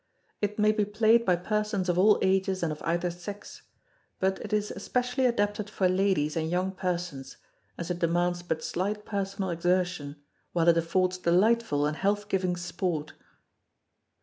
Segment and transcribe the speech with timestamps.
[0.41, 3.61] It nay be played by persons of all ages and of either sex;
[4.17, 7.37] but it is especially adapted for ladies and young persons,
[7.77, 10.15] as it demands but slight personal exertion,
[10.53, 13.13] while it affords delightful and health giving sport.